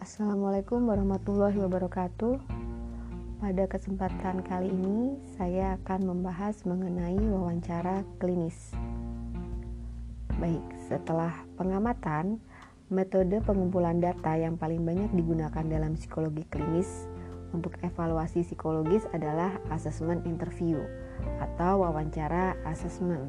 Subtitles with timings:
[0.00, 2.40] Assalamualaikum warahmatullahi wabarakatuh.
[3.36, 8.72] Pada kesempatan kali ini, saya akan membahas mengenai wawancara klinis.
[10.40, 12.40] Baik, setelah pengamatan,
[12.88, 17.04] metode pengumpulan data yang paling banyak digunakan dalam psikologi klinis
[17.52, 20.80] untuk evaluasi psikologis adalah assessment interview
[21.44, 23.28] atau wawancara asesmen.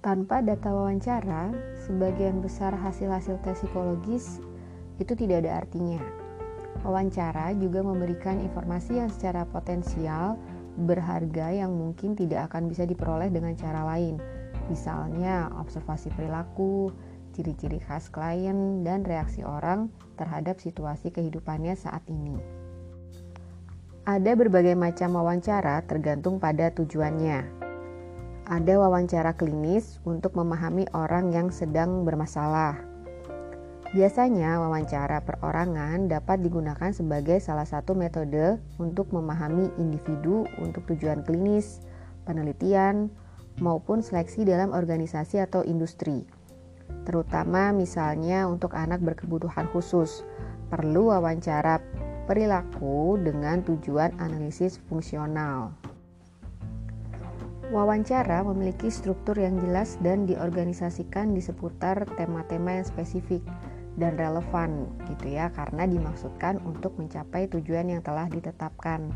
[0.00, 1.52] Tanpa data wawancara,
[1.84, 4.40] sebagian besar hasil-hasil tes psikologis
[4.98, 6.00] itu tidak ada artinya.
[6.84, 10.36] Wawancara juga memberikan informasi yang secara potensial
[10.74, 14.18] berharga yang mungkin tidak akan bisa diperoleh dengan cara lain,
[14.68, 16.90] misalnya observasi perilaku,
[17.32, 22.36] ciri-ciri khas klien, dan reaksi orang terhadap situasi kehidupannya saat ini.
[24.04, 27.64] Ada berbagai macam wawancara tergantung pada tujuannya.
[28.44, 32.93] Ada wawancara klinis untuk memahami orang yang sedang bermasalah
[33.94, 41.78] Biasanya, wawancara perorangan dapat digunakan sebagai salah satu metode untuk memahami individu untuk tujuan klinis,
[42.26, 43.06] penelitian,
[43.62, 46.26] maupun seleksi dalam organisasi atau industri.
[47.06, 50.26] Terutama misalnya untuk anak berkebutuhan khusus,
[50.74, 51.78] perlu wawancara
[52.26, 55.70] perilaku dengan tujuan analisis fungsional.
[57.70, 63.40] Wawancara memiliki struktur yang jelas dan diorganisasikan di seputar tema-tema yang spesifik
[63.94, 69.10] dan relevan gitu ya karena dimaksudkan untuk mencapai tujuan yang telah ditetapkan.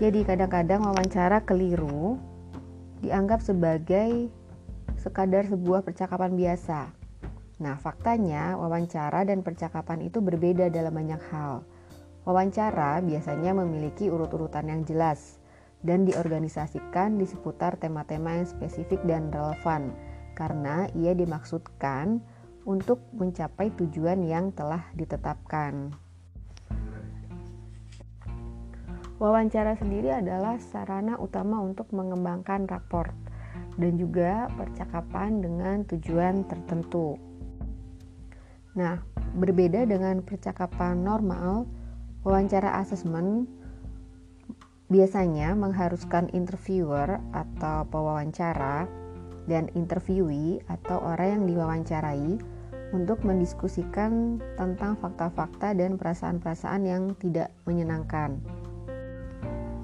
[0.00, 2.16] Jadi kadang-kadang wawancara keliru
[3.04, 4.32] dianggap sebagai
[4.96, 6.92] sekadar sebuah percakapan biasa.
[7.60, 11.60] Nah, faktanya wawancara dan percakapan itu berbeda dalam banyak hal.
[12.24, 15.40] Wawancara biasanya memiliki urut-urutan yang jelas
[15.80, 19.92] dan diorganisasikan di seputar tema-tema yang spesifik dan relevan
[20.36, 22.20] karena ia dimaksudkan
[22.64, 25.94] untuk mencapai tujuan yang telah ditetapkan.
[29.20, 33.12] Wawancara sendiri adalah sarana utama untuk mengembangkan raport
[33.76, 37.20] dan juga percakapan dengan tujuan tertentu.
[38.80, 38.96] Nah,
[39.36, 41.68] berbeda dengan percakapan normal,
[42.24, 43.44] wawancara asesmen
[44.88, 48.88] biasanya mengharuskan interviewer atau pewawancara
[49.50, 52.38] dan interviewee atau orang yang diwawancarai
[52.94, 58.38] untuk mendiskusikan tentang fakta-fakta dan perasaan-perasaan yang tidak menyenangkan.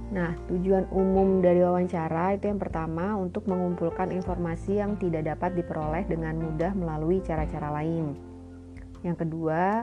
[0.07, 6.07] Nah, tujuan umum dari wawancara itu yang pertama untuk mengumpulkan informasi yang tidak dapat diperoleh
[6.07, 8.15] dengan mudah melalui cara-cara lain.
[9.03, 9.83] Yang kedua,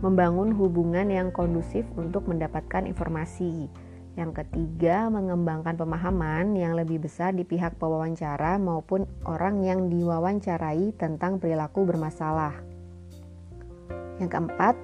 [0.00, 3.66] membangun hubungan yang kondusif untuk mendapatkan informasi.
[4.12, 11.40] Yang ketiga, mengembangkan pemahaman yang lebih besar di pihak pewawancara maupun orang yang diwawancarai tentang
[11.40, 12.52] perilaku bermasalah.
[14.20, 14.76] Yang keempat,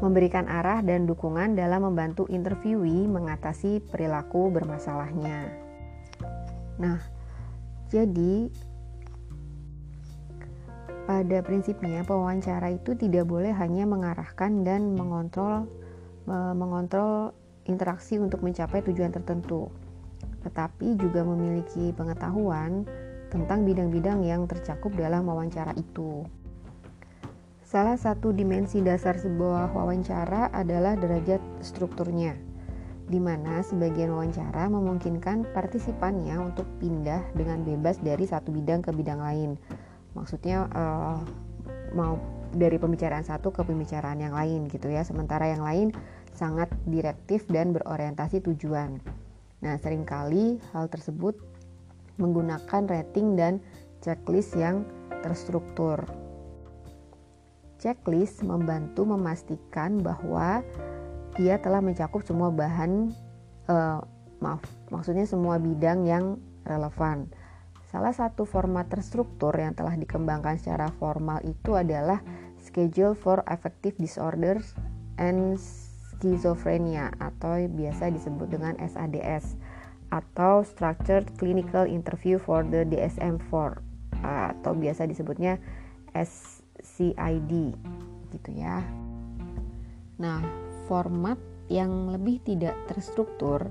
[0.00, 5.52] memberikan arah dan dukungan dalam membantu interviewee mengatasi perilaku bermasalahnya.
[6.80, 6.98] Nah,
[7.92, 8.50] jadi
[11.04, 15.68] pada prinsipnya pewawancara itu tidak boleh hanya mengarahkan dan mengontrol
[16.56, 19.72] mengontrol interaksi untuk mencapai tujuan tertentu,
[20.44, 22.84] tetapi juga memiliki pengetahuan
[23.32, 26.22] tentang bidang-bidang yang tercakup dalam wawancara itu.
[27.64, 32.38] Salah satu dimensi dasar sebuah wawancara adalah derajat strukturnya,
[33.10, 39.18] di mana sebagian wawancara memungkinkan partisipannya untuk pindah dengan bebas dari satu bidang ke bidang
[39.18, 39.58] lain.
[40.14, 41.18] Maksudnya uh,
[41.98, 42.14] mau
[42.54, 45.02] dari pembicaraan satu ke pembicaraan yang lain gitu ya.
[45.02, 45.90] Sementara yang lain
[46.34, 48.98] sangat direktif dan berorientasi tujuan.
[49.62, 51.38] Nah, sering kali hal tersebut
[52.20, 53.62] menggunakan rating dan
[54.04, 54.84] checklist yang
[55.24, 56.04] terstruktur.
[57.80, 60.60] Checklist membantu memastikan bahwa
[61.34, 63.10] dia telah mencakup semua bahan,
[63.66, 63.98] uh,
[64.38, 64.62] maaf,
[64.92, 67.26] maksudnya semua bidang yang relevan.
[67.90, 72.18] Salah satu format terstruktur yang telah dikembangkan secara formal itu adalah
[72.58, 74.74] Schedule for Affective Disorders
[75.20, 75.60] and
[76.24, 79.60] skizofrenia atau biasa disebut dengan SADS
[80.08, 83.76] atau Structured Clinical Interview for the DSM-4
[84.24, 85.60] atau biasa disebutnya
[86.16, 87.76] SCID
[88.32, 88.80] gitu ya.
[90.16, 90.40] Nah,
[90.88, 91.36] format
[91.68, 93.68] yang lebih tidak terstruktur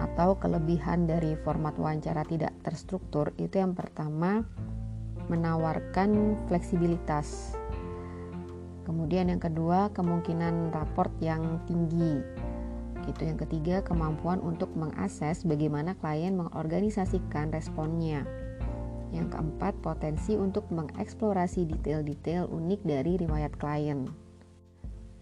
[0.00, 4.40] atau kelebihan dari format wawancara tidak terstruktur itu yang pertama
[5.28, 7.60] menawarkan fleksibilitas
[8.82, 12.18] Kemudian yang kedua, kemungkinan raport yang tinggi.
[13.02, 13.22] Gitu.
[13.22, 18.26] Yang ketiga, kemampuan untuk mengakses bagaimana klien mengorganisasikan responnya.
[19.12, 24.08] Yang keempat, potensi untuk mengeksplorasi detail-detail unik dari riwayat klien.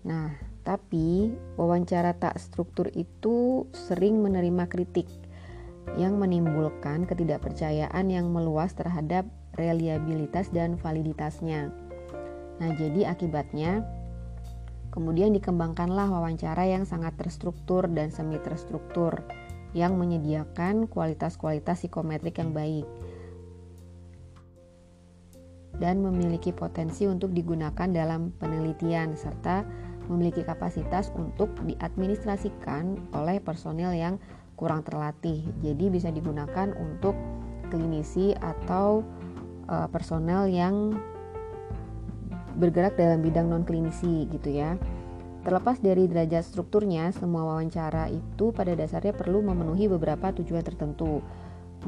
[0.07, 0.33] Nah,
[0.65, 5.09] tapi wawancara tak struktur itu sering menerima kritik
[5.97, 9.27] yang menimbulkan ketidakpercayaan yang meluas terhadap
[9.59, 11.73] reliabilitas dan validitasnya.
[12.61, 13.83] Nah, jadi akibatnya
[14.93, 19.25] kemudian dikembangkanlah wawancara yang sangat terstruktur dan semi terstruktur
[19.73, 22.85] yang menyediakan kualitas-kualitas psikometrik yang baik
[25.81, 29.65] dan memiliki potensi untuk digunakan dalam penelitian serta
[30.11, 34.21] memiliki kapasitas untuk diadministrasikan oleh personil yang
[34.59, 35.47] kurang terlatih.
[35.65, 37.17] Jadi bisa digunakan untuk
[37.73, 39.07] klinisi atau
[39.71, 40.99] uh, personel yang
[42.57, 44.75] bergerak dalam bidang non klinisi gitu ya.
[45.41, 51.25] Terlepas dari derajat strukturnya, semua wawancara itu pada dasarnya perlu memenuhi beberapa tujuan tertentu.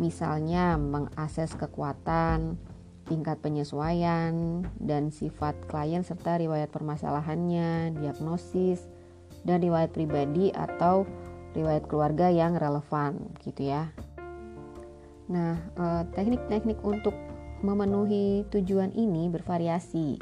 [0.01, 2.57] Misalnya mengakses kekuatan,
[3.05, 8.89] tingkat penyesuaian, dan sifat klien serta riwayat permasalahannya, diagnosis,
[9.45, 11.05] dan riwayat pribadi atau
[11.53, 13.93] riwayat keluarga yang relevan gitu ya.
[15.29, 17.13] Nah, eh, teknik-teknik untuk
[17.61, 20.19] memenuhi tujuan ini bervariasi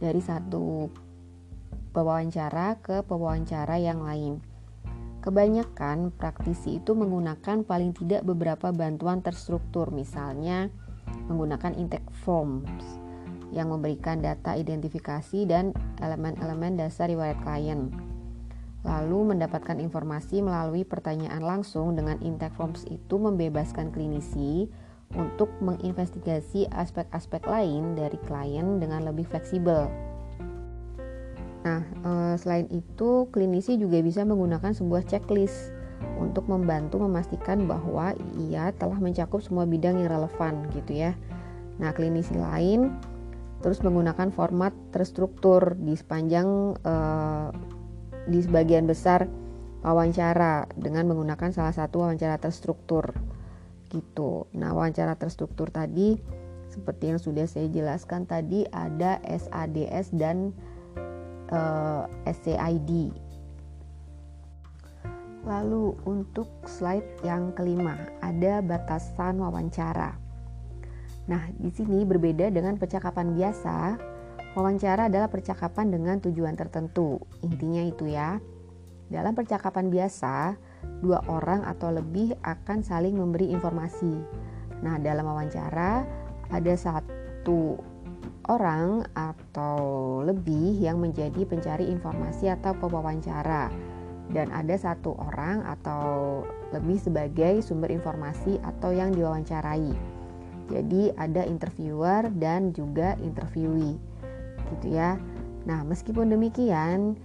[0.00, 0.88] dari satu
[1.92, 4.40] pewawancara ke pewawancara yang lain.
[5.20, 10.72] Kebanyakan praktisi itu menggunakan paling tidak beberapa bantuan terstruktur, misalnya
[11.28, 13.00] menggunakan intake forms
[13.52, 17.92] yang memberikan data identifikasi dan elemen-elemen dasar riwayat klien.
[18.80, 24.72] Lalu mendapatkan informasi melalui pertanyaan langsung dengan intake forms itu membebaskan klinisi
[25.18, 29.90] untuk menginvestigasi aspek-aspek lain dari klien dengan lebih fleksibel.
[31.60, 35.74] Nah, eh, selain itu, klinisi juga bisa menggunakan sebuah checklist
[36.16, 41.12] untuk membantu memastikan bahwa ia telah mencakup semua bidang yang relevan gitu ya.
[41.76, 42.96] Nah, klinisi lain
[43.60, 47.52] terus menggunakan format terstruktur di sepanjang uh,
[48.24, 49.28] di sebagian besar
[49.84, 53.12] wawancara dengan menggunakan salah satu wawancara terstruktur
[53.90, 54.46] gitu.
[54.54, 56.16] Nah, wawancara terstruktur tadi
[56.70, 60.54] seperti yang sudah saya jelaskan tadi ada SADS dan
[61.50, 63.10] uh, eh, SCID
[65.40, 70.12] Lalu untuk slide yang kelima, ada batasan wawancara.
[71.32, 73.96] Nah, di sini berbeda dengan percakapan biasa.
[74.52, 77.22] Wawancara adalah percakapan dengan tujuan tertentu.
[77.40, 78.36] Intinya itu ya.
[79.08, 80.58] Dalam percakapan biasa,
[81.00, 84.20] dua orang atau lebih akan saling memberi informasi.
[84.80, 86.04] Nah, dalam wawancara
[86.50, 87.80] ada satu
[88.50, 89.78] orang atau
[90.24, 93.70] lebih yang menjadi pencari informasi atau pewawancara
[94.30, 99.90] dan ada satu orang atau lebih sebagai sumber informasi atau yang diwawancarai.
[100.70, 103.98] Jadi ada interviewer dan juga interviewee.
[104.70, 105.18] Gitu ya.
[105.66, 107.18] Nah, meskipun demikian,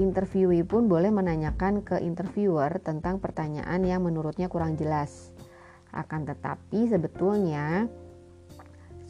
[0.00, 5.32] interviewee pun boleh menanyakan ke interviewer tentang pertanyaan yang menurutnya kurang jelas.
[5.92, 7.88] Akan tetapi sebetulnya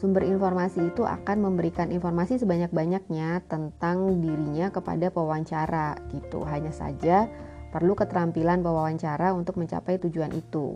[0.03, 6.43] Sumber informasi itu akan memberikan informasi sebanyak-banyaknya tentang dirinya kepada pewawancara gitu.
[6.43, 7.31] Hanya saja
[7.71, 10.75] perlu keterampilan pewawancara untuk mencapai tujuan itu.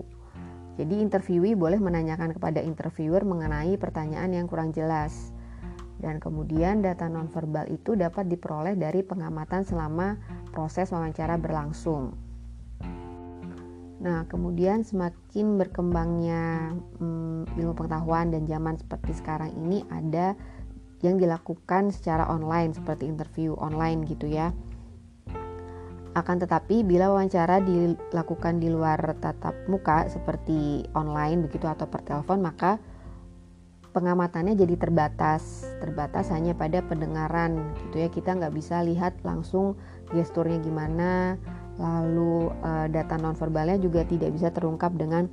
[0.80, 5.36] Jadi interviewee boleh menanyakan kepada interviewer mengenai pertanyaan yang kurang jelas.
[5.98, 10.18] Dan kemudian data nonverbal itu dapat diperoleh dari pengamatan selama
[10.54, 12.14] proses wawancara berlangsung.
[13.98, 16.70] Nah, kemudian semakin berkembangnya
[17.02, 20.38] hmm, ilmu pengetahuan dan zaman seperti sekarang ini ada
[21.02, 24.54] yang dilakukan secara online seperti interview online gitu ya.
[26.14, 32.42] Akan tetapi bila wawancara dilakukan di luar tatap muka seperti online begitu atau per telepon
[32.42, 32.82] maka
[33.98, 38.10] pengamatannya jadi terbatas, terbatas hanya pada pendengaran gitu ya.
[38.14, 39.74] Kita nggak bisa lihat langsung
[40.14, 41.42] gesturnya gimana,
[41.82, 45.26] lalu uh, data nonverbalnya juga tidak bisa terungkap dengan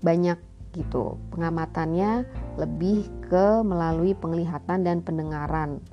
[0.00, 0.40] banyak
[0.72, 1.20] gitu.
[1.36, 2.24] Pengamatannya
[2.56, 5.84] lebih ke melalui penglihatan dan pendengaran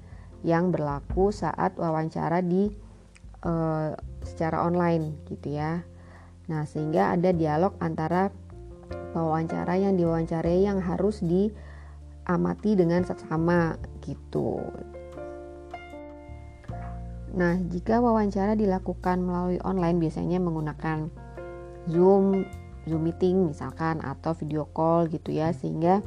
[0.48, 2.72] yang berlaku saat wawancara di
[3.44, 3.92] uh,
[4.24, 5.84] secara online gitu ya.
[6.46, 8.30] Nah, sehingga ada dialog antara
[9.16, 14.60] wawancara yang diwawancarai yang harus diamati dengan seksama gitu.
[17.36, 21.12] Nah, jika wawancara dilakukan melalui online biasanya menggunakan
[21.92, 22.48] Zoom,
[22.88, 26.00] Zoom meeting misalkan atau video call gitu ya sehingga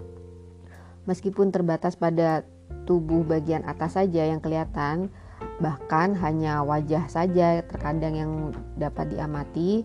[1.05, 2.49] meskipun terbatas pada
[2.89, 5.13] tubuh bagian atas saja yang kelihatan
[5.59, 8.33] bahkan hanya wajah saja terkadang yang
[8.81, 9.83] dapat diamati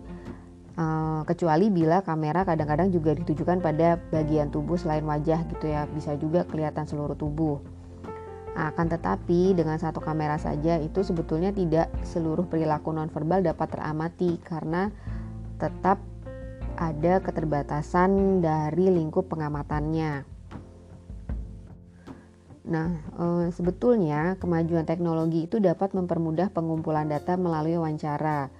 [0.74, 6.18] Uh, kecuali bila kamera kadang-kadang juga ditujukan pada bagian tubuh selain wajah gitu ya bisa
[6.18, 7.62] juga kelihatan seluruh tubuh
[8.54, 14.94] akan tetapi dengan satu kamera saja itu sebetulnya tidak seluruh perilaku nonverbal dapat teramati karena
[15.58, 15.98] tetap
[16.78, 20.26] ada keterbatasan dari lingkup pengamatannya.
[22.64, 28.50] Nah, e, sebetulnya kemajuan teknologi itu dapat mempermudah pengumpulan data melalui wawancara.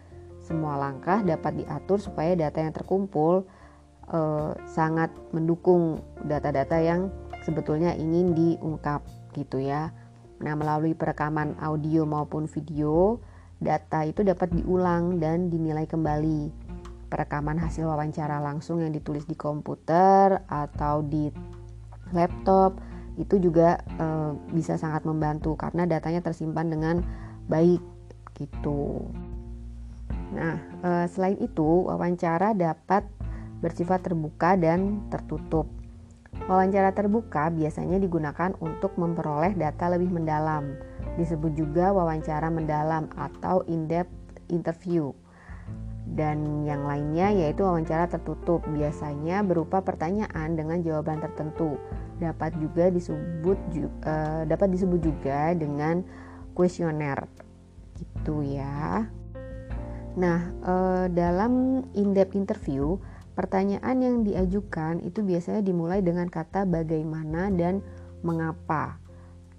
[0.44, 3.48] Semua langkah dapat diatur supaya data yang terkumpul
[4.12, 4.20] e,
[4.68, 7.08] sangat mendukung data-data yang
[7.40, 9.00] sebetulnya ingin diungkap
[9.32, 9.88] gitu ya.
[10.44, 13.24] Nah, melalui perekaman audio maupun video,
[13.56, 16.52] data itu dapat diulang dan dinilai kembali.
[17.08, 21.32] Perekaman hasil wawancara langsung yang ditulis di komputer atau di
[22.12, 22.76] laptop
[23.16, 24.06] itu juga e,
[24.52, 26.96] bisa sangat membantu karena datanya tersimpan dengan
[27.48, 27.80] baik
[28.36, 29.08] gitu.
[30.34, 33.06] Nah, e, selain itu wawancara dapat
[33.62, 35.70] bersifat terbuka dan tertutup.
[36.50, 40.74] Wawancara terbuka biasanya digunakan untuk memperoleh data lebih mendalam.
[41.14, 45.14] Disebut juga wawancara mendalam atau in-depth interview.
[46.04, 51.80] Dan yang lainnya yaitu wawancara tertutup, biasanya berupa pertanyaan dengan jawaban tertentu
[52.20, 53.58] dapat juga disebut
[54.06, 56.04] uh, dapat disebut juga dengan
[56.54, 57.24] kuesioner
[57.98, 59.08] gitu ya.
[60.14, 62.94] Nah, uh, dalam in-depth interview,
[63.35, 67.83] pertanyaan yang diajukan itu biasanya dimulai dengan kata bagaimana dan
[68.23, 69.02] mengapa.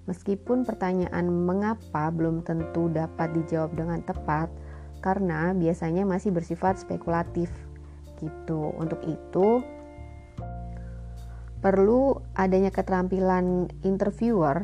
[0.08, 4.48] Meskipun pertanyaan mengapa belum tentu dapat dijawab dengan tepat
[5.04, 7.52] karena biasanya masih bersifat spekulatif
[8.24, 8.72] gitu.
[8.80, 9.60] Untuk itu,
[11.60, 14.64] perlu adanya keterampilan interviewer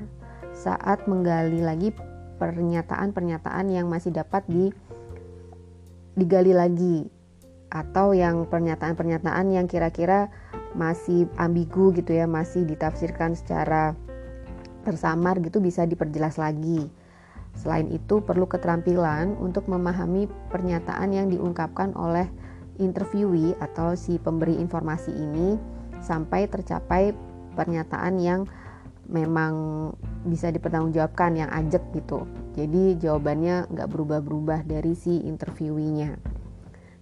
[0.55, 1.91] saat menggali lagi
[2.39, 4.69] pernyataan-pernyataan yang masih dapat di
[6.21, 7.09] digali lagi
[7.71, 10.29] atau yang pernyataan-pernyataan yang kira-kira
[10.77, 13.97] masih ambigu gitu ya, masih ditafsirkan secara
[14.85, 16.87] tersamar gitu bisa diperjelas lagi.
[17.57, 22.29] Selain itu perlu keterampilan untuk memahami pernyataan yang diungkapkan oleh
[22.79, 25.59] interviewee atau si pemberi informasi ini
[25.99, 27.11] sampai tercapai
[27.53, 28.41] pernyataan yang
[29.11, 29.53] memang
[30.27, 32.29] bisa dipertanggungjawabkan yang ajak gitu.
[32.53, 36.41] Jadi jawabannya nggak berubah-berubah dari si interviewinya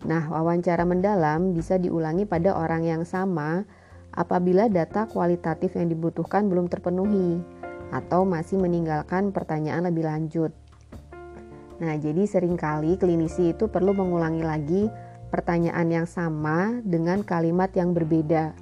[0.08, 3.68] nah wawancara mendalam bisa diulangi pada orang yang sama
[4.16, 7.44] apabila data kualitatif yang dibutuhkan belum terpenuhi
[7.92, 10.56] atau masih meninggalkan pertanyaan lebih lanjut.
[11.84, 14.84] Nah jadi sering kali klinisi itu perlu mengulangi lagi
[15.34, 18.56] pertanyaan yang sama dengan kalimat yang berbeda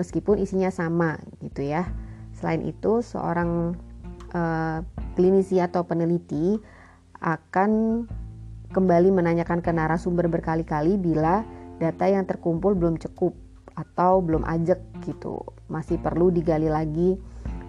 [0.00, 1.84] meskipun isinya sama gitu ya.
[2.40, 3.76] Selain itu, seorang
[4.34, 4.84] uh,
[5.14, 6.58] klinisi atau peneliti
[7.20, 8.04] akan
[8.70, 11.42] kembali menanyakan ke narasumber berkali-kali bila
[11.82, 13.34] data yang terkumpul belum cukup
[13.74, 15.42] atau belum ajak gitu.
[15.66, 17.16] Masih perlu digali lagi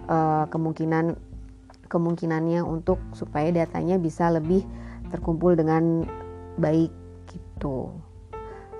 [0.06, 1.16] uh, kemungkinan
[1.92, 4.64] kemungkinannya untuk supaya datanya bisa lebih
[5.12, 6.08] terkumpul dengan
[6.56, 6.88] baik
[7.28, 7.92] gitu.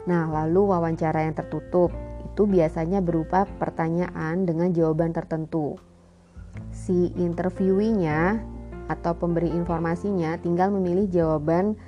[0.08, 1.92] Nah, lalu wawancara yang tertutup
[2.24, 5.76] itu biasanya berupa pertanyaan dengan jawaban tertentu.
[6.72, 8.40] Si interviewinya
[8.90, 11.78] atau pemberi informasinya tinggal memilih jawaban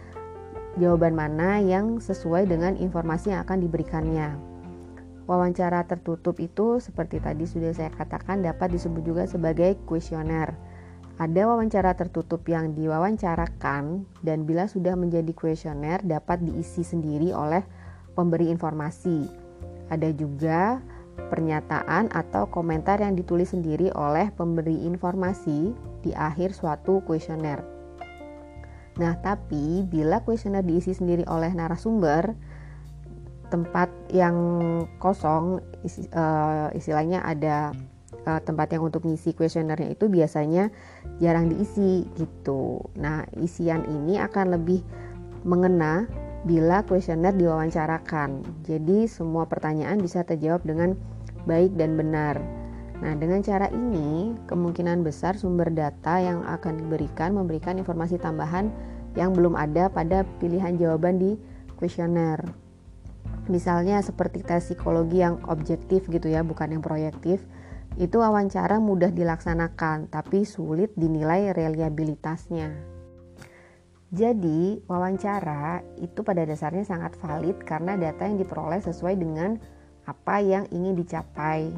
[0.79, 4.35] jawaban mana yang sesuai dengan informasi yang akan diberikannya.
[5.25, 10.53] Wawancara tertutup itu seperti tadi sudah saya katakan dapat disebut juga sebagai kuesioner.
[11.15, 17.63] Ada wawancara tertutup yang diwawancarakan dan bila sudah menjadi kuesioner dapat diisi sendiri oleh
[18.19, 19.25] pemberi informasi.
[19.89, 20.83] Ada juga
[21.31, 25.73] pernyataan atau komentar yang ditulis sendiri oleh pemberi informasi
[26.05, 27.63] di akhir suatu kuesioner.
[28.95, 32.35] Nah, tapi bila kuesioner diisi sendiri oleh narasumber,
[33.51, 34.37] tempat yang
[35.03, 35.63] kosong
[36.15, 37.75] uh, istilahnya ada
[38.27, 40.71] uh, tempat yang untuk ngisi kuesionernya itu biasanya
[41.19, 42.83] jarang diisi gitu.
[42.99, 44.83] Nah, isian ini akan lebih
[45.45, 46.09] mengena
[46.45, 48.45] bila kuesioner diwawancarakan.
[48.69, 50.93] Jadi semua pertanyaan bisa terjawab dengan
[51.49, 52.41] baik dan benar.
[53.01, 58.71] Nah, dengan cara ini, kemungkinan besar sumber data yang akan diberikan memberikan informasi tambahan
[59.17, 61.37] yang belum ada pada pilihan jawaban di
[61.81, 62.45] kuesioner.
[63.49, 67.45] Misalnya seperti tes psikologi yang objektif gitu ya, bukan yang proyektif.
[68.01, 72.94] Itu wawancara mudah dilaksanakan, tapi sulit dinilai reliabilitasnya.
[74.15, 79.59] Jadi, wawancara itu pada dasarnya sangat valid karena data yang diperoleh sesuai dengan
[80.07, 81.75] apa yang ingin dicapai.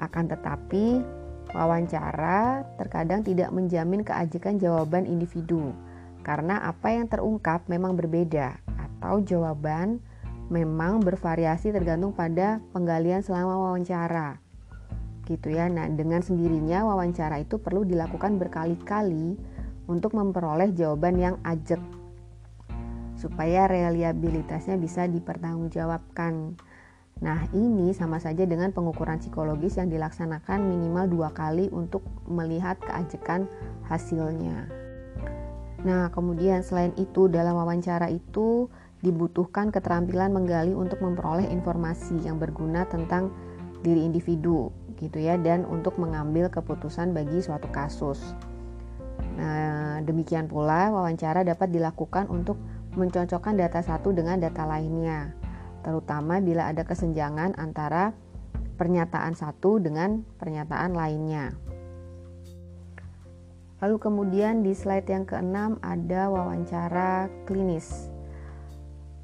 [0.00, 1.04] Akan tetapi,
[1.52, 5.76] wawancara terkadang tidak menjamin keajikan jawaban individu
[6.24, 10.00] karena apa yang terungkap memang berbeda atau jawaban
[10.48, 14.40] memang bervariasi tergantung pada penggalian selama wawancara.
[15.28, 15.68] Gitu ya.
[15.68, 19.51] Nah, dengan sendirinya wawancara itu perlu dilakukan berkali-kali
[19.90, 21.80] untuk memperoleh jawaban yang ajak
[23.22, 26.58] supaya reliabilitasnya bisa dipertanggungjawabkan.
[27.22, 33.46] Nah, ini sama saja dengan pengukuran psikologis yang dilaksanakan minimal dua kali untuk melihat keajekan
[33.86, 34.66] hasilnya.
[35.86, 38.66] Nah, kemudian selain itu, dalam wawancara itu
[39.06, 43.30] dibutuhkan keterampilan menggali untuk memperoleh informasi yang berguna tentang
[43.86, 48.18] diri individu, gitu ya, dan untuk mengambil keputusan bagi suatu kasus.
[49.32, 52.60] Nah, demikian pula wawancara dapat dilakukan untuk
[52.92, 55.42] mencocokkan data satu dengan data lainnya
[55.82, 58.14] terutama bila ada kesenjangan antara
[58.78, 61.52] pernyataan satu dengan pernyataan lainnya.
[63.82, 68.08] Lalu kemudian di slide yang keenam ada wawancara klinis.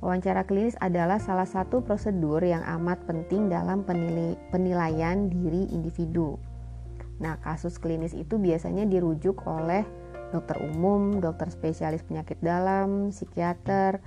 [0.02, 3.86] Wawancara klinis adalah salah satu prosedur yang amat penting dalam
[4.50, 6.38] penilaian diri individu.
[7.18, 9.82] Nah, kasus klinis itu biasanya dirujuk oleh
[10.30, 13.98] dokter umum, dokter spesialis penyakit dalam, psikiater,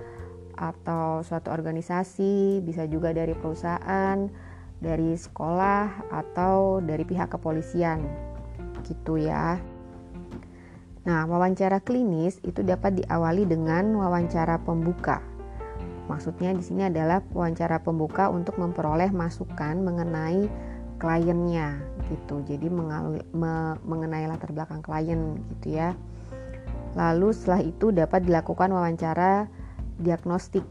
[0.56, 4.30] atau suatu organisasi, bisa juga dari perusahaan,
[4.78, 8.00] dari sekolah atau dari pihak kepolisian.
[8.86, 9.58] Gitu ya.
[11.02, 15.18] Nah, wawancara klinis itu dapat diawali dengan wawancara pembuka.
[16.06, 20.46] Maksudnya di sini adalah wawancara pembuka untuk memperoleh masukan mengenai
[21.00, 21.80] kliennya
[22.10, 22.44] gitu.
[22.44, 25.96] Jadi mengalui, me, mengenai latar belakang klien gitu ya.
[26.92, 29.48] Lalu setelah itu dapat dilakukan wawancara
[30.00, 30.64] diagnostik.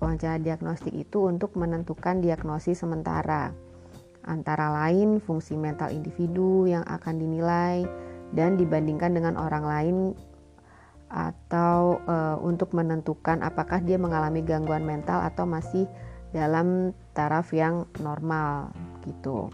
[0.00, 3.52] Wawancara diagnostik itu untuk menentukan diagnosis sementara,
[4.24, 7.84] antara lain fungsi mental individu yang akan dinilai
[8.32, 9.96] dan dibandingkan dengan orang lain
[11.10, 15.84] atau e, untuk menentukan apakah dia mengalami gangguan mental atau masih
[16.30, 18.70] dalam taraf yang normal
[19.04, 19.52] gitu.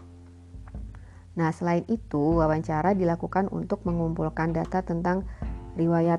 [1.36, 5.28] Nah, selain itu, wawancara dilakukan untuk mengumpulkan data tentang
[5.76, 6.18] riwayat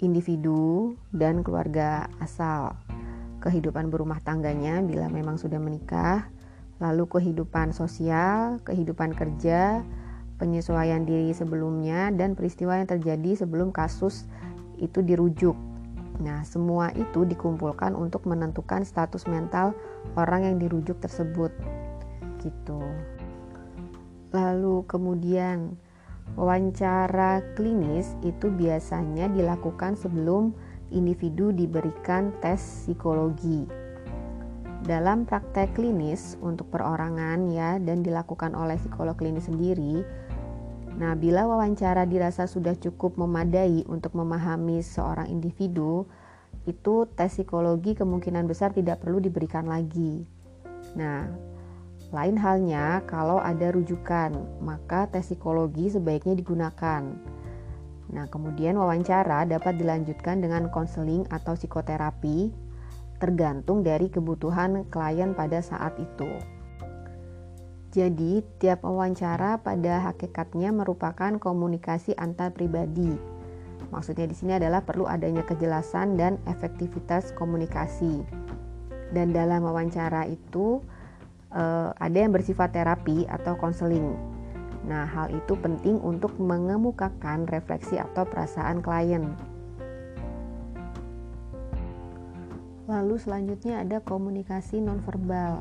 [0.00, 2.76] individu dan keluarga asal,
[3.44, 6.28] kehidupan berumah tangganya bila memang sudah menikah,
[6.80, 9.84] lalu kehidupan sosial, kehidupan kerja,
[10.40, 14.24] penyesuaian diri sebelumnya, dan peristiwa yang terjadi sebelum kasus
[14.80, 15.56] itu dirujuk.
[16.20, 19.76] Nah, semua itu dikumpulkan untuk menentukan status mental
[20.16, 21.52] orang yang dirujuk tersebut.
[22.46, 22.78] Gitu.
[24.30, 25.74] Lalu kemudian
[26.34, 30.50] Wawancara klinis itu biasanya dilakukan sebelum
[30.90, 33.62] individu diberikan tes psikologi.
[34.82, 40.02] Dalam praktek klinis untuk perorangan ya dan dilakukan oleh psikolog klinis sendiri,
[40.98, 46.04] nah bila wawancara dirasa sudah cukup memadai untuk memahami seorang individu,
[46.66, 50.26] itu tes psikologi kemungkinan besar tidak perlu diberikan lagi.
[50.98, 51.32] Nah,
[52.14, 54.30] lain halnya kalau ada rujukan,
[54.62, 57.02] maka tes psikologi sebaiknya digunakan.
[58.06, 62.54] Nah, kemudian wawancara dapat dilanjutkan dengan konseling atau psikoterapi
[63.18, 66.30] tergantung dari kebutuhan klien pada saat itu.
[67.90, 73.16] Jadi, tiap wawancara pada hakikatnya merupakan komunikasi antar pribadi.
[73.88, 78.20] Maksudnya di sini adalah perlu adanya kejelasan dan efektivitas komunikasi.
[79.16, 80.84] Dan dalam wawancara itu,
[81.52, 84.16] uh, ada yang bersifat terapi atau konseling.
[84.86, 89.34] Nah, hal itu penting untuk mengemukakan refleksi atau perasaan klien.
[92.86, 95.58] Lalu selanjutnya ada komunikasi nonverbal.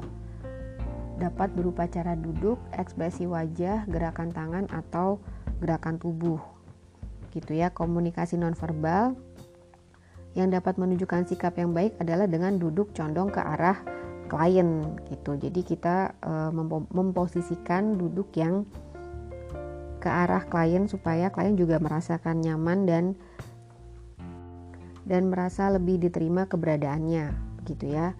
[1.17, 5.17] Dapat berupa cara duduk, ekspresi wajah, gerakan tangan atau
[5.57, 6.37] gerakan tubuh.
[7.33, 9.17] Gitu ya, komunikasi nonverbal
[10.37, 13.94] yang dapat menunjukkan sikap yang baik adalah dengan duduk condong ke arah
[14.25, 15.37] klien gitu.
[15.37, 16.51] Jadi kita uh,
[16.93, 18.65] memposisikan duduk yang
[20.01, 23.05] ke arah klien supaya klien juga merasakan nyaman dan
[25.05, 27.33] dan merasa lebih diterima keberadaannya
[27.65, 28.13] gitu ya.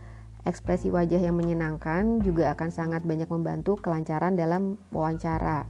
[0.45, 5.65] Ekspresi wajah yang menyenangkan juga akan sangat banyak membantu kelancaran dalam wawancara.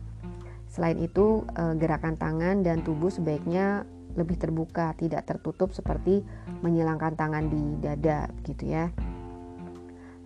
[0.67, 3.87] Selain itu, eh, gerakan tangan dan tubuh sebaiknya
[4.19, 6.23] lebih terbuka, tidak tertutup seperti
[6.59, 8.91] menyilangkan tangan di dada gitu ya.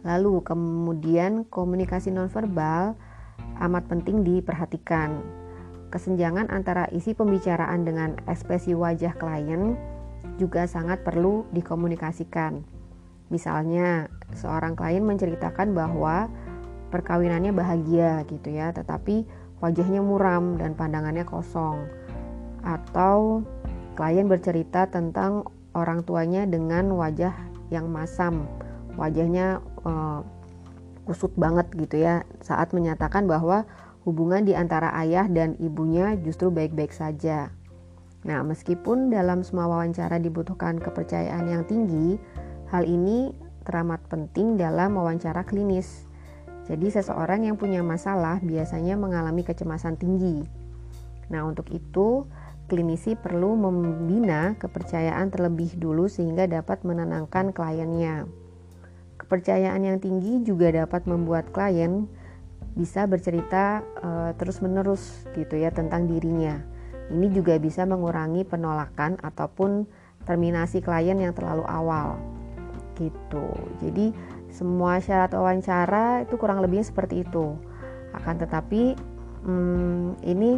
[0.07, 2.95] Lalu kemudian komunikasi nonverbal
[3.59, 5.19] amat penting diperhatikan.
[5.89, 9.75] Kesenjangan antara isi pembicaraan dengan ekspresi wajah klien
[10.39, 12.63] juga sangat perlu dikomunikasikan.
[13.33, 14.07] Misalnya,
[14.37, 16.29] seorang klien menceritakan bahwa
[16.93, 19.25] perkawinannya bahagia gitu ya, tetapi
[19.59, 21.89] wajahnya muram dan pandangannya kosong.
[22.63, 23.43] Atau
[23.97, 25.43] klien bercerita tentang
[25.75, 27.33] orang tuanya dengan wajah
[27.69, 28.47] yang masam
[28.99, 30.21] wajahnya uh,
[31.09, 33.65] kusut banget gitu ya saat menyatakan bahwa
[34.05, 37.49] hubungan di antara ayah dan ibunya justru baik-baik saja.
[38.27, 42.19] Nah, meskipun dalam semua wawancara dibutuhkan kepercayaan yang tinggi,
[42.67, 43.31] hal ini
[43.63, 46.03] teramat penting dalam wawancara klinis.
[46.67, 50.43] Jadi, seseorang yang punya masalah biasanya mengalami kecemasan tinggi.
[51.31, 52.27] Nah, untuk itu,
[52.69, 58.27] klinisi perlu membina kepercayaan terlebih dulu sehingga dapat menenangkan kliennya.
[59.29, 62.09] Kepercayaan yang tinggi juga dapat membuat klien
[62.73, 66.57] bisa bercerita uh, terus-menerus gitu ya tentang dirinya.
[67.13, 69.85] Ini juga bisa mengurangi penolakan ataupun
[70.25, 72.17] terminasi klien yang terlalu awal.
[72.97, 73.53] Gitu.
[73.85, 74.17] Jadi
[74.49, 77.53] semua syarat wawancara itu kurang lebihnya seperti itu.
[78.17, 78.97] Akan tetapi
[79.45, 80.57] hmm, ini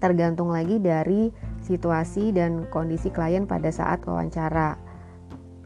[0.00, 1.28] tergantung lagi dari
[1.68, 4.80] situasi dan kondisi klien pada saat wawancara.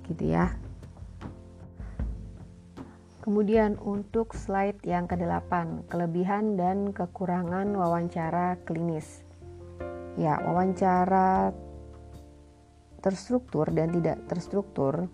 [0.03, 0.51] Gitu ya.
[3.29, 9.21] Kemudian untuk slide yang ke-8, kelebihan dan kekurangan wawancara klinis.
[10.17, 11.53] Ya, wawancara
[13.05, 15.12] terstruktur dan tidak terstruktur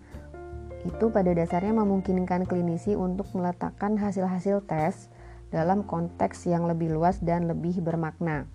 [0.87, 5.11] itu pada dasarnya memungkinkan klinisi untuk meletakkan hasil-hasil tes
[5.51, 8.47] dalam konteks yang lebih luas dan lebih bermakna.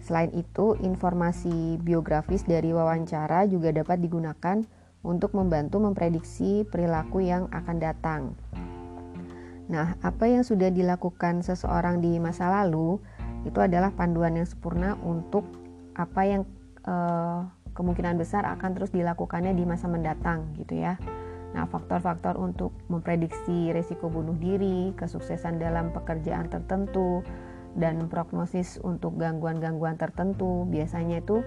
[0.00, 4.64] Selain itu, informasi biografis dari wawancara juga dapat digunakan
[5.04, 8.22] untuk membantu memprediksi perilaku yang akan datang.
[9.68, 13.00] Nah, apa yang sudah dilakukan seseorang di masa lalu
[13.44, 15.44] itu adalah panduan yang sempurna untuk
[15.94, 16.42] apa yang
[16.84, 17.40] eh,
[17.76, 20.96] kemungkinan besar akan terus dilakukannya di masa mendatang, gitu ya.
[21.54, 27.22] Nah, faktor-faktor untuk memprediksi risiko bunuh diri, kesuksesan dalam pekerjaan tertentu,
[27.74, 31.42] dan prognosis untuk gangguan-gangguan tertentu biasanya itu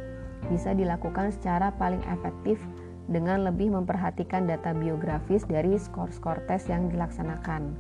[0.52, 2.60] bisa dilakukan secara paling efektif
[3.08, 7.76] dengan lebih memperhatikan data biografis dari skor-skor tes yang dilaksanakan.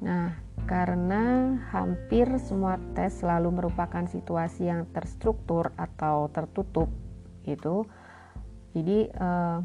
[0.00, 0.32] Nah,
[0.64, 6.88] karena hampir semua tes selalu merupakan situasi yang terstruktur atau tertutup,
[7.44, 7.84] itu
[8.72, 9.58] jadi eh,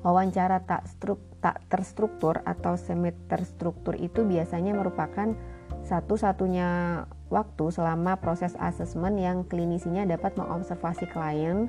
[0.00, 5.36] wawancara tak struk, tak terstruktur atau semi terstruktur itu biasanya merupakan
[5.84, 11.66] satu-satunya waktu selama proses asesmen yang klinisinya dapat mengobservasi klien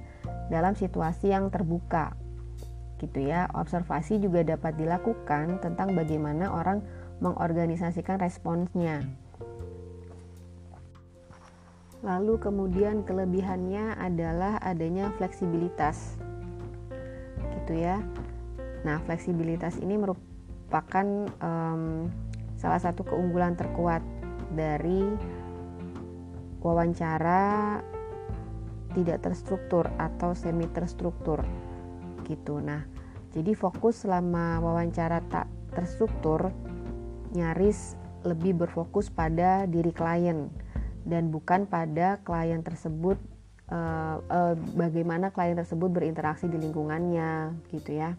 [0.53, 2.13] dalam situasi yang terbuka.
[3.01, 3.49] Gitu ya.
[3.57, 6.85] Observasi juga dapat dilakukan tentang bagaimana orang
[7.17, 9.01] mengorganisasikan responsnya.
[12.05, 16.21] Lalu kemudian kelebihannya adalah adanya fleksibilitas.
[17.41, 17.97] Gitu ya.
[18.85, 21.07] Nah, fleksibilitas ini merupakan
[21.41, 22.13] um,
[22.61, 24.05] salah satu keunggulan terkuat
[24.53, 25.09] dari
[26.65, 27.77] wawancara
[28.97, 31.45] tidak terstruktur atau semi terstruktur
[32.25, 32.57] gitu.
[32.57, 32.81] Nah,
[33.37, 35.45] jadi fokus selama wawancara tak
[35.77, 36.49] terstruktur
[37.37, 37.93] nyaris
[38.25, 40.49] lebih berfokus pada diri klien
[41.05, 43.21] dan bukan pada klien tersebut
[43.69, 48.17] uh, uh, bagaimana klien tersebut berinteraksi di lingkungannya gitu ya.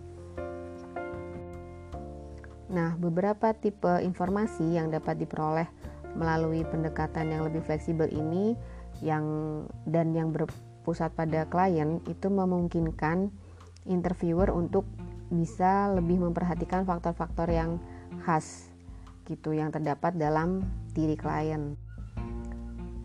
[2.67, 5.67] Nah, beberapa tipe informasi yang dapat diperoleh
[6.17, 8.57] melalui pendekatan yang lebih fleksibel ini
[9.05, 9.25] yang
[9.85, 13.29] dan yang berpusat pada klien itu memungkinkan
[13.85, 14.89] interviewer untuk
[15.29, 17.77] bisa lebih memperhatikan faktor-faktor yang
[18.25, 18.73] khas
[19.27, 20.63] gitu yang terdapat dalam
[20.95, 21.75] diri klien.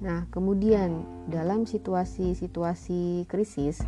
[0.01, 3.81] Nah, kemudian dalam situasi-situasi krisis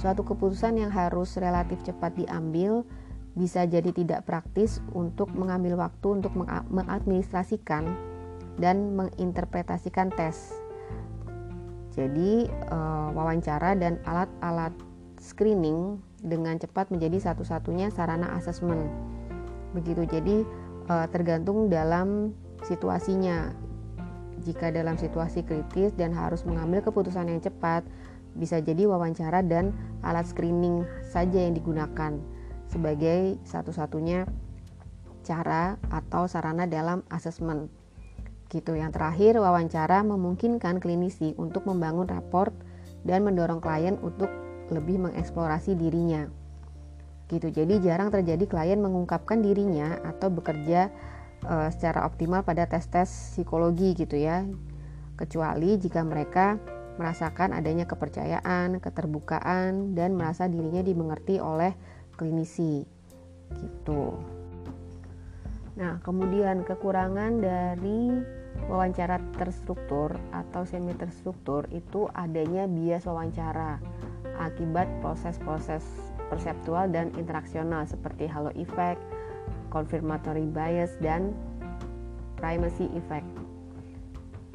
[0.00, 2.84] suatu keputusan yang harus relatif cepat diambil
[3.34, 6.32] bisa jadi tidak praktis untuk mengambil waktu untuk
[6.70, 7.90] mengadministrasikan
[8.62, 10.54] dan menginterpretasikan tes.
[11.94, 14.74] Jadi, uh, wawancara dan alat-alat
[15.18, 18.90] screening dengan cepat menjadi satu-satunya sarana asesmen.
[19.74, 20.42] Begitu, jadi
[20.90, 22.34] uh, tergantung dalam
[22.66, 23.54] situasinya.
[24.42, 27.86] Jika dalam situasi kritis dan harus mengambil keputusan yang cepat,
[28.34, 29.70] bisa jadi wawancara dan
[30.02, 32.18] alat screening saja yang digunakan
[32.74, 34.26] sebagai satu-satunya
[35.22, 37.70] cara atau sarana dalam asesmen.
[38.50, 38.74] Gitu.
[38.74, 42.52] Yang terakhir, wawancara memungkinkan klinisi untuk membangun raport
[43.06, 44.28] dan mendorong klien untuk
[44.74, 46.26] lebih mengeksplorasi dirinya.
[47.30, 47.48] Gitu.
[47.54, 50.92] Jadi jarang terjadi klien mengungkapkan dirinya atau bekerja
[51.48, 54.44] uh, secara optimal pada tes-tes psikologi gitu ya.
[55.14, 56.58] Kecuali jika mereka
[56.94, 61.74] merasakan adanya kepercayaan, keterbukaan dan merasa dirinya dimengerti oleh
[62.16, 62.86] klinisi
[63.54, 64.18] gitu.
[65.74, 68.22] Nah, kemudian kekurangan dari
[68.70, 73.82] wawancara terstruktur atau semi terstruktur itu adanya bias wawancara
[74.38, 75.82] akibat proses-proses
[76.30, 79.02] perseptual dan interaksional seperti halo effect,
[79.68, 81.34] confirmatory bias dan
[82.38, 83.26] primacy effect.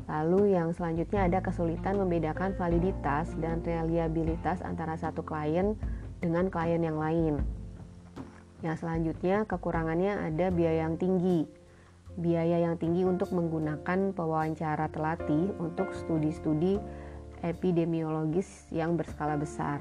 [0.10, 5.78] Lalu yang selanjutnya ada kesulitan membedakan validitas dan reliabilitas antara satu klien
[6.19, 7.39] dengan klien yang lain.
[8.60, 11.47] Yang selanjutnya kekurangannya ada biaya yang tinggi.
[12.19, 16.75] Biaya yang tinggi untuk menggunakan pewawancara telatih untuk studi-studi
[17.39, 19.79] epidemiologis yang berskala besar.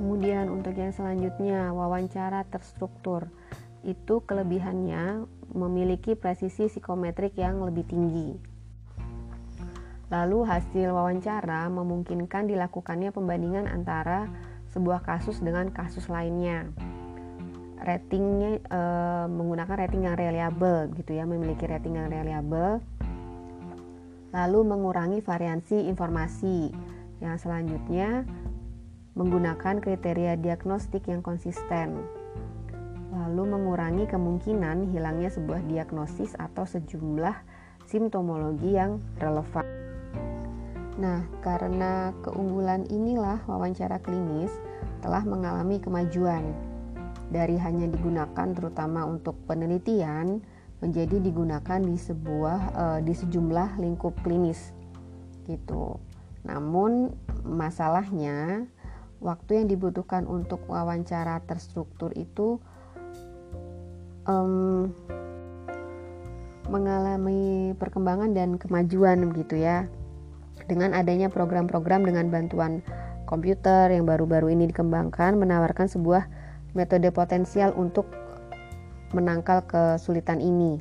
[0.00, 3.28] Kemudian untuk yang selanjutnya wawancara terstruktur
[3.84, 8.49] itu kelebihannya memiliki presisi psikometrik yang lebih tinggi.
[10.10, 14.26] Lalu hasil wawancara memungkinkan dilakukannya pembandingan antara
[14.74, 16.66] sebuah kasus dengan kasus lainnya.
[17.80, 18.80] Ratingnya e,
[19.30, 22.82] menggunakan rating yang reliable gitu ya, memiliki rating yang reliable.
[24.34, 26.74] Lalu mengurangi variansi informasi.
[27.22, 28.26] Yang selanjutnya
[29.14, 32.20] menggunakan kriteria diagnostik yang konsisten
[33.10, 37.34] lalu mengurangi kemungkinan hilangnya sebuah diagnosis atau sejumlah
[37.86, 39.79] simptomologi yang relevan.
[40.98, 44.50] Nah, karena keunggulan inilah wawancara klinis
[45.04, 46.50] telah mengalami kemajuan
[47.30, 50.42] dari hanya digunakan terutama untuk penelitian
[50.82, 54.74] menjadi digunakan di sebuah uh, di sejumlah lingkup klinis
[55.46, 56.00] gitu.
[56.42, 58.66] Namun masalahnya
[59.20, 62.58] waktu yang dibutuhkan untuk wawancara terstruktur itu
[64.24, 64.90] um,
[66.72, 69.90] mengalami perkembangan dan kemajuan gitu ya
[70.70, 72.86] dengan adanya program-program dengan bantuan
[73.26, 76.30] komputer yang baru-baru ini dikembangkan menawarkan sebuah
[76.78, 78.06] metode potensial untuk
[79.10, 80.78] menangkal kesulitan ini.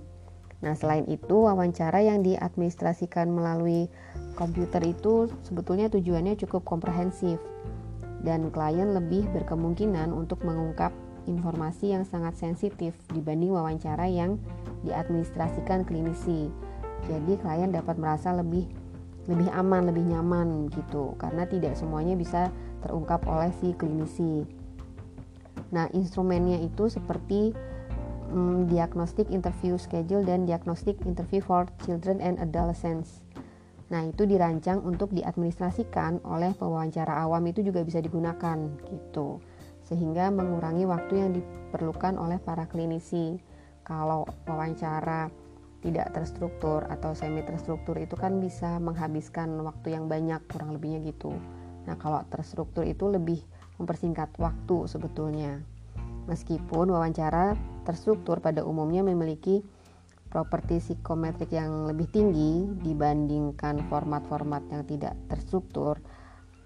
[0.60, 3.90] Nah, selain itu, wawancara yang diadministrasikan melalui
[4.36, 7.40] komputer itu sebetulnya tujuannya cukup komprehensif
[8.22, 10.92] dan klien lebih berkemungkinan untuk mengungkap
[11.32, 14.36] informasi yang sangat sensitif dibanding wawancara yang
[14.84, 16.52] diadministrasikan klinisi.
[17.08, 18.68] Jadi klien dapat merasa lebih
[19.28, 22.54] lebih aman, lebih nyaman gitu karena tidak semuanya bisa
[22.86, 24.48] terungkap oleh si klinisi.
[25.70, 27.54] Nah, instrumennya itu seperti
[28.32, 33.22] um, diagnostic interview schedule dan diagnostic interview for children and adolescents.
[33.90, 39.42] Nah, itu dirancang untuk diadministrasikan oleh pewawancara awam itu juga bisa digunakan gitu
[39.90, 43.42] sehingga mengurangi waktu yang diperlukan oleh para klinisi.
[43.82, 45.34] Kalau wawancara
[45.80, 51.32] tidak terstruktur atau semi terstruktur itu kan bisa menghabiskan waktu yang banyak kurang lebihnya gitu.
[51.88, 53.40] Nah, kalau terstruktur itu lebih
[53.80, 55.64] mempersingkat waktu sebetulnya.
[56.28, 57.56] Meskipun wawancara
[57.88, 59.64] terstruktur pada umumnya memiliki
[60.30, 65.98] properti psikometrik yang lebih tinggi dibandingkan format-format yang tidak terstruktur.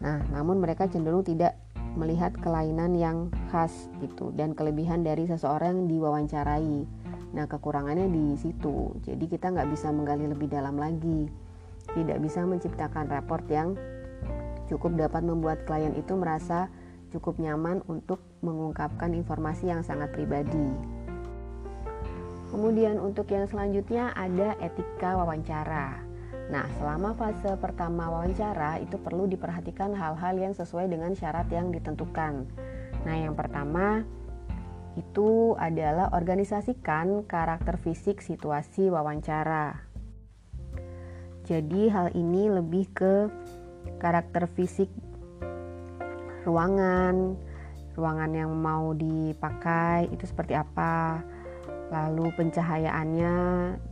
[0.03, 1.55] Nah, namun mereka cenderung tidak
[1.95, 3.17] melihat kelainan yang
[3.53, 7.02] khas gitu dan kelebihan dari seseorang yang diwawancarai.
[7.33, 11.27] Nah kekurangannya di situ, jadi kita nggak bisa menggali lebih dalam lagi,
[11.97, 13.73] tidak bisa menciptakan raport yang
[14.69, 16.69] cukup dapat membuat klien itu merasa
[17.09, 20.69] cukup nyaman untuk mengungkapkan informasi yang sangat pribadi.
[22.53, 25.97] Kemudian untuk yang selanjutnya ada etika wawancara.
[26.53, 32.45] Nah, selama fase pertama wawancara itu perlu diperhatikan hal-hal yang sesuai dengan syarat yang ditentukan.
[33.09, 34.05] Nah, yang pertama
[34.93, 39.81] itu adalah organisasikan karakter fisik situasi wawancara.
[41.43, 43.27] Jadi, hal ini lebih ke
[43.99, 44.87] karakter fisik
[46.47, 47.35] ruangan,
[47.97, 51.19] ruangan yang mau dipakai itu seperti apa.
[51.91, 53.35] Lalu pencahayaannya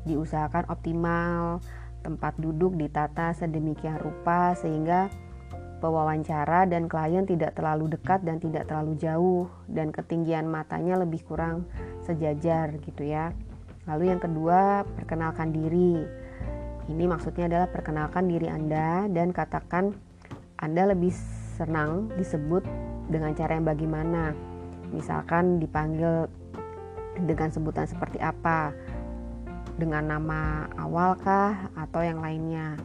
[0.10, 1.62] diusahakan optimal
[2.02, 5.14] Tempat duduk ditata sedemikian rupa sehingga
[5.82, 11.66] pewawancara dan klien tidak terlalu dekat dan tidak terlalu jauh dan ketinggian matanya lebih kurang
[12.06, 13.34] sejajar gitu ya.
[13.90, 16.06] Lalu yang kedua, perkenalkan diri.
[16.86, 19.98] Ini maksudnya adalah perkenalkan diri Anda dan katakan
[20.62, 21.10] Anda lebih
[21.58, 22.62] senang disebut
[23.10, 24.38] dengan cara yang bagaimana.
[24.94, 26.30] Misalkan dipanggil
[27.26, 28.76] dengan sebutan seperti apa
[29.82, 32.78] dengan nama awalkah atau yang lainnya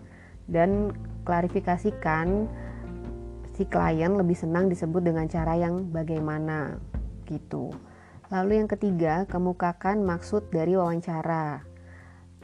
[0.46, 0.94] dan
[1.26, 2.46] klarifikasikan
[3.56, 6.76] si klien lebih senang disebut dengan cara yang bagaimana
[7.24, 7.72] gitu.
[8.28, 11.64] Lalu yang ketiga, kemukakan maksud dari wawancara.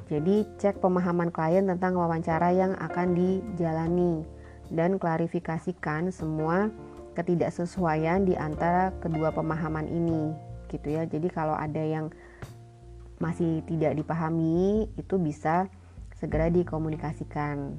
[0.09, 4.25] Jadi cek pemahaman klien tentang wawancara yang akan dijalani
[4.73, 6.73] dan klarifikasikan semua
[7.13, 10.33] ketidaksesuaian di antara kedua pemahaman ini
[10.73, 11.05] gitu ya.
[11.05, 12.09] Jadi kalau ada yang
[13.21, 15.69] masih tidak dipahami itu bisa
[16.17, 17.79] segera dikomunikasikan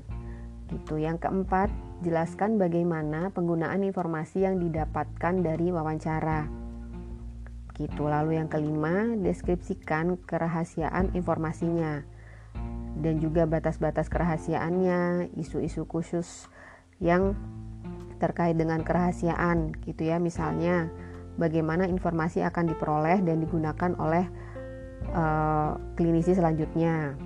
[0.73, 0.97] Gitu.
[0.97, 1.69] Yang keempat,
[2.01, 6.49] jelaskan bagaimana penggunaan informasi yang didapatkan dari wawancara.
[7.77, 8.01] Gitu.
[8.01, 12.01] Lalu yang kelima, deskripsikan kerahasiaan informasinya
[12.97, 16.49] dan juga batas-batas kerahasiaannya, isu-isu khusus
[17.01, 17.33] yang
[18.21, 20.21] terkait dengan kerahasiaan gitu ya.
[20.21, 20.93] Misalnya
[21.35, 24.25] bagaimana informasi akan diperoleh dan digunakan oleh
[25.11, 27.17] uh, klinisi selanjutnya.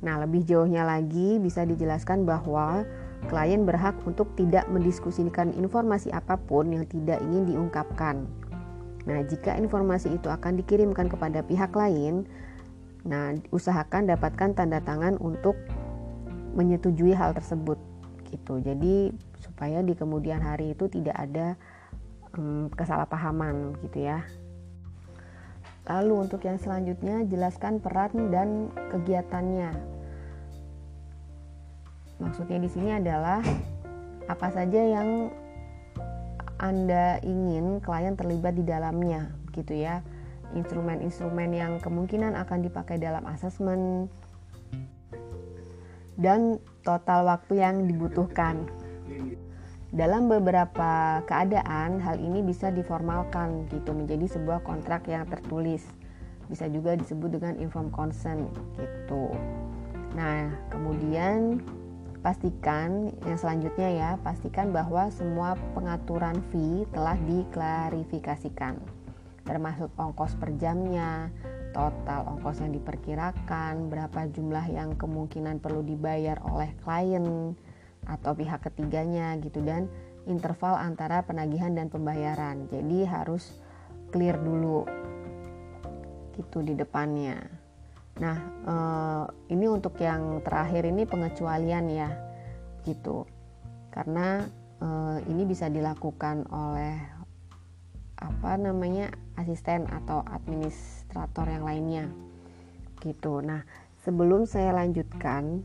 [0.00, 2.88] Nah, lebih jauhnya lagi bisa dijelaskan bahwa
[3.28, 8.24] klien berhak untuk tidak mendiskusikan informasi apa pun yang tidak ingin diungkapkan.
[9.04, 12.24] Nah, jika informasi itu akan dikirimkan kepada pihak lain,
[13.00, 15.56] nah usahakan dapatkan tanda tangan untuk
[16.52, 17.80] menyetujui hal tersebut
[18.28, 18.60] gitu.
[18.60, 21.56] Jadi supaya di kemudian hari itu tidak ada
[22.36, 24.24] um, kesalahpahaman gitu ya.
[25.90, 29.74] Lalu untuk yang selanjutnya jelaskan peran dan kegiatannya.
[32.22, 33.42] Maksudnya di sini adalah
[34.30, 35.34] apa saja yang
[36.62, 39.98] Anda ingin klien terlibat di dalamnya gitu ya.
[40.54, 44.06] Instrumen-instrumen yang kemungkinan akan dipakai dalam asesmen
[46.14, 48.68] dan total waktu yang dibutuhkan.
[49.90, 55.82] Dalam beberapa keadaan, hal ini bisa diformalkan gitu menjadi sebuah kontrak yang tertulis.
[56.46, 58.46] Bisa juga disebut dengan inform consent
[58.78, 59.34] gitu.
[60.14, 61.58] Nah, kemudian
[62.22, 68.78] pastikan yang selanjutnya ya, pastikan bahwa semua pengaturan fee telah diklarifikasikan.
[69.42, 71.34] Termasuk ongkos per jamnya,
[71.74, 77.58] total ongkos yang diperkirakan, berapa jumlah yang kemungkinan perlu dibayar oleh klien,
[78.06, 79.90] atau pihak ketiganya gitu dan
[80.28, 82.68] interval antara penagihan dan pembayaran.
[82.68, 83.56] Jadi harus
[84.10, 84.84] clear dulu
[86.36, 87.36] gitu di depannya.
[88.20, 88.36] Nah,
[88.68, 92.10] eh, ini untuk yang terakhir ini pengecualian ya,
[92.84, 93.24] gitu.
[93.88, 94.44] Karena
[94.80, 96.96] eh, ini bisa dilakukan oleh
[98.20, 99.08] apa namanya
[99.40, 102.04] asisten atau administrator yang lainnya,
[103.00, 103.40] gitu.
[103.40, 103.64] Nah,
[104.04, 105.64] sebelum saya lanjutkan,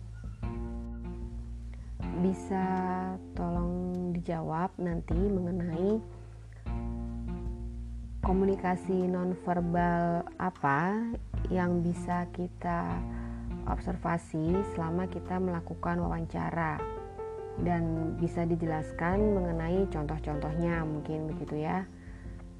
[2.23, 2.65] bisa
[3.36, 5.99] tolong dijawab nanti mengenai
[8.23, 11.12] komunikasi nonverbal apa
[11.54, 12.97] yang bisa kita
[13.69, 16.82] observasi selama kita melakukan wawancara
[17.62, 21.88] dan bisa dijelaskan mengenai contoh-contohnya mungkin begitu ya.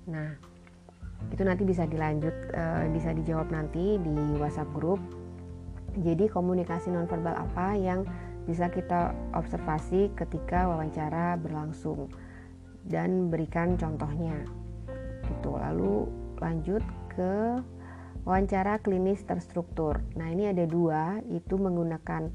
[0.08, 0.38] Nah,
[1.34, 2.64] itu nanti bisa dilanjut e,
[2.94, 5.02] bisa dijawab nanti di WhatsApp grup.
[5.96, 8.04] Jadi komunikasi nonverbal apa yang
[8.46, 12.14] bisa kita observasi ketika wawancara berlangsung
[12.86, 14.46] dan berikan contohnya.
[15.26, 15.50] Gitu.
[15.50, 16.06] Lalu
[16.38, 17.58] lanjut ke
[18.26, 20.02] wawancara klinis terstruktur.
[20.14, 22.30] Nah ini ada dua itu menggunakan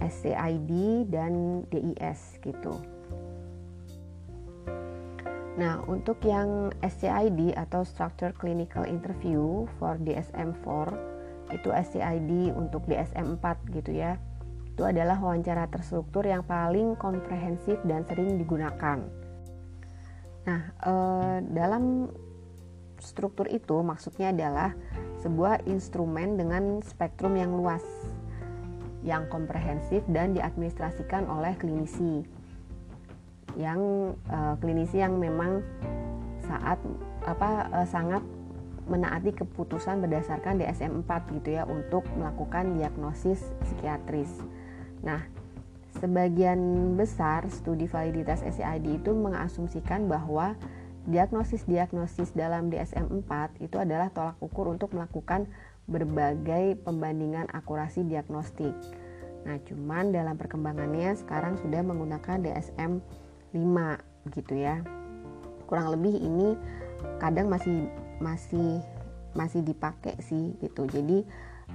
[0.00, 0.70] SCID
[1.08, 2.80] dan DIS gitu.
[5.60, 10.88] Nah, untuk yang SCID atau Structure Clinical Interview for DSM-4
[11.52, 13.44] itu SCID untuk DSM-4
[13.76, 14.16] gitu ya
[14.70, 19.02] itu adalah wawancara terstruktur yang paling komprehensif dan sering digunakan.
[20.46, 22.08] Nah, eh, dalam
[23.00, 24.72] struktur itu maksudnya adalah
[25.20, 27.84] sebuah instrumen dengan spektrum yang luas,
[29.04, 32.24] yang komprehensif dan diadministrasikan oleh klinisi,
[33.58, 35.60] yang eh, klinisi yang memang
[36.48, 36.80] saat
[37.28, 38.24] apa eh, sangat
[38.90, 44.42] menaati keputusan berdasarkan DSM-4 gitu ya untuk melakukan diagnosis psikiatris.
[45.00, 45.24] Nah,
[46.00, 46.60] sebagian
[46.96, 50.56] besar studi validitas SCID itu mengasumsikan bahwa
[51.08, 55.48] diagnosis-diagnosis dalam DSM-4 itu adalah tolak ukur untuk melakukan
[55.88, 58.76] berbagai pembandingan akurasi diagnostik.
[59.48, 63.00] Nah, cuman dalam perkembangannya sekarang sudah menggunakan DSM
[63.56, 64.84] 5 gitu ya.
[65.64, 66.54] Kurang lebih ini
[67.18, 67.88] kadang masih
[68.20, 68.84] masih
[69.32, 70.84] masih dipakai sih gitu.
[70.84, 71.24] Jadi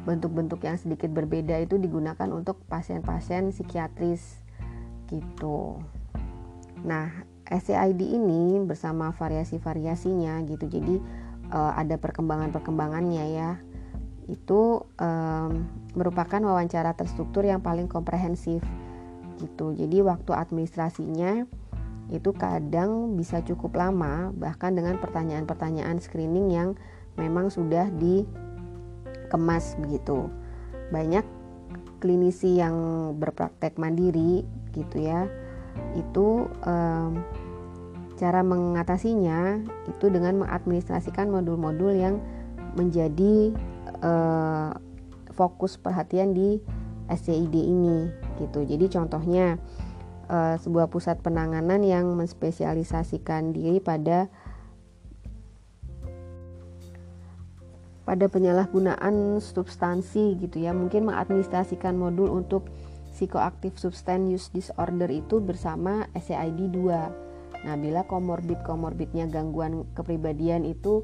[0.03, 4.43] bentuk-bentuk yang sedikit berbeda itu digunakan untuk pasien-pasien psikiatris
[5.07, 5.80] gitu.
[6.84, 10.65] Nah, SCID ini bersama variasi-variasinya gitu.
[10.67, 10.95] Jadi
[11.53, 13.51] uh, ada perkembangan-perkembangannya ya.
[14.26, 15.51] Itu um,
[15.93, 18.65] merupakan wawancara terstruktur yang paling komprehensif
[19.38, 19.74] gitu.
[19.78, 21.45] Jadi waktu administrasinya
[22.13, 26.69] itu kadang bisa cukup lama bahkan dengan pertanyaan-pertanyaan screening yang
[27.17, 28.30] memang sudah di
[29.36, 30.31] kemas begitu.
[30.95, 31.27] Banyak
[31.99, 32.75] klinisi yang
[33.19, 35.27] berpraktek mandiri gitu ya,
[35.99, 37.19] itu um,
[38.15, 39.59] cara mengatasinya
[39.91, 42.23] itu dengan mengadministrasikan modul-modul yang
[42.79, 43.51] menjadi
[43.99, 44.71] uh,
[45.36, 46.63] fokus perhatian di
[47.11, 48.07] SCID ini
[48.39, 48.63] gitu.
[48.63, 49.59] Jadi contohnya
[50.31, 54.31] uh, sebuah pusat penanganan yang menspesialisasikan diri pada
[58.06, 60.72] pada penyalahgunaan substansi gitu ya.
[60.72, 62.70] Mungkin mengadministrasikan modul untuk
[63.16, 67.26] psikoaktif substance use disorder itu bersama SCID 2
[67.66, 71.01] nah bila komorbid-komorbidnya gangguan kepribadian itu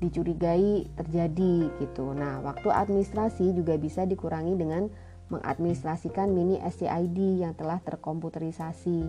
[0.00, 2.16] dicurigai terjadi gitu.
[2.16, 4.88] Nah waktu administrasi juga bisa dikurangi dengan
[5.28, 9.00] mengadministrasikan mini SCID yang telah terkomputerisasi.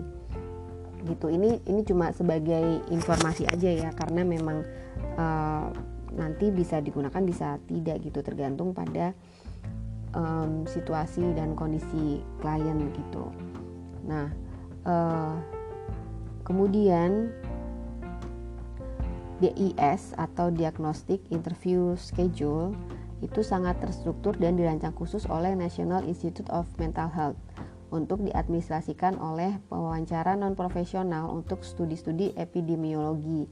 [1.07, 1.25] Gitu.
[1.31, 4.67] Ini ini cuma sebagai informasi aja ya karena memang
[5.15, 5.71] uh,
[6.15, 9.13] nanti bisa digunakan bisa tidak gitu tergantung pada
[10.13, 13.29] um, situasi dan kondisi klien gitu.
[14.09, 14.33] Nah,
[14.85, 15.37] uh,
[16.41, 17.29] kemudian
[19.39, 22.75] DIS atau Diagnostic Interview Schedule
[23.19, 27.39] itu sangat terstruktur dan dirancang khusus oleh National Institute of Mental Health
[27.89, 33.49] untuk diadministrasikan oleh pewawancara non profesional untuk studi-studi epidemiologi.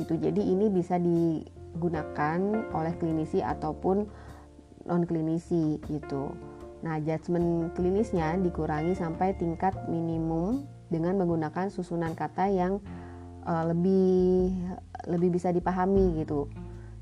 [0.00, 0.14] Gitu.
[0.18, 1.44] Jadi ini bisa di
[1.76, 2.38] digunakan
[2.72, 4.08] oleh klinisi ataupun
[4.88, 6.32] non klinisi gitu.
[6.80, 12.78] Nah, judgement klinisnya dikurangi sampai tingkat minimum dengan menggunakan susunan kata yang
[13.44, 14.54] uh, lebih
[15.10, 16.46] lebih bisa dipahami gitu.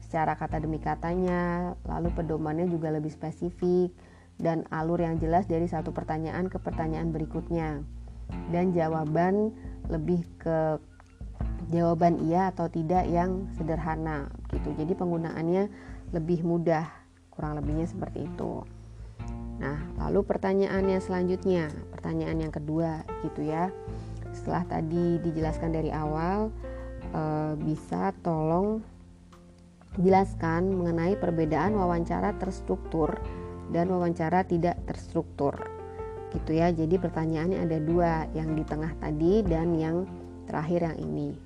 [0.01, 3.91] Secara kata demi katanya, lalu pedomannya juga lebih spesifik
[4.39, 7.83] dan alur yang jelas dari satu pertanyaan ke pertanyaan berikutnya.
[8.51, 9.55] Dan jawaban
[9.87, 10.83] lebih ke
[11.71, 14.71] jawaban iya atau tidak yang sederhana gitu.
[14.79, 15.65] Jadi penggunaannya
[16.15, 16.87] lebih mudah,
[17.35, 18.63] kurang lebihnya seperti itu.
[19.57, 23.73] Nah, lalu pertanyaannya selanjutnya, pertanyaan yang kedua gitu ya.
[24.37, 26.53] Setelah tadi dijelaskan dari awal,
[27.09, 27.23] e,
[27.57, 28.85] bisa tolong
[29.97, 33.17] jelaskan mengenai perbedaan wawancara terstruktur
[33.73, 35.57] dan wawancara tidak terstruktur.
[36.37, 36.69] Gitu ya.
[36.69, 40.05] Jadi pertanyaannya ada dua, yang di tengah tadi dan yang
[40.45, 41.46] terakhir yang ini.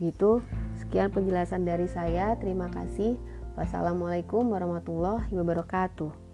[0.00, 0.40] Begitu,
[0.80, 2.32] sekian penjelasan dari saya.
[2.40, 3.20] Terima kasih.
[3.60, 6.29] Wassalamualaikum warahmatullahi wabarakatuh.